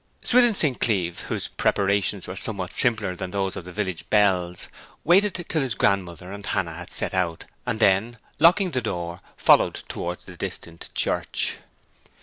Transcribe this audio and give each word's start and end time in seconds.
Swithin 0.23 0.55
St. 0.55 0.79
Cleeve, 0.81 1.19
whose 1.29 1.47
preparations 1.49 2.25
were 2.25 2.35
somewhat 2.35 2.73
simpler 2.73 3.15
than 3.15 3.29
those 3.29 3.55
of 3.55 3.65
the 3.65 3.71
village 3.71 4.09
belles, 4.09 4.67
waited 5.03 5.45
till 5.47 5.61
his 5.61 5.75
grandmother 5.75 6.31
and 6.31 6.43
Hannah 6.43 6.73
had 6.73 6.91
set 6.91 7.13
out, 7.13 7.43
and 7.67 7.79
then, 7.79 8.17
locking 8.39 8.71
the 8.71 8.81
door, 8.81 9.21
followed 9.37 9.75
towards 9.87 10.25
the 10.25 10.35
distant 10.35 10.89
church. 10.95 11.57